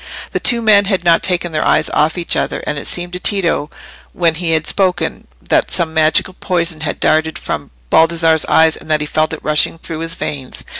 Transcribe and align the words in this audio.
The 0.31 0.39
two 0.39 0.63
men 0.63 0.85
had 0.85 1.03
not 1.03 1.21
taken 1.21 1.51
their 1.51 1.63
eyes 1.63 1.87
off 1.91 2.17
each 2.17 2.35
other, 2.35 2.63
and 2.65 2.79
it 2.79 2.87
seemed 2.87 3.13
to 3.13 3.19
Tito, 3.19 3.69
when 4.13 4.33
he 4.33 4.53
had 4.53 4.65
spoken, 4.65 5.27
that 5.47 5.69
some 5.69 5.93
magical 5.93 6.33
poison 6.39 6.81
had 6.81 6.99
darted 6.99 7.37
from 7.37 7.69
Baldassarre's 7.91 8.45
eyes, 8.45 8.75
and 8.75 8.89
that 8.89 9.01
he 9.01 9.05
felt 9.05 9.31
it 9.31 9.43
rushing 9.43 9.77
through 9.77 9.99
his 9.99 10.15
veins. 10.15 10.63